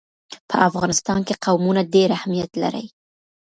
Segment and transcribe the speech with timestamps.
[0.49, 2.85] په افغانستان کې قومونه ډېر اهمیت لري.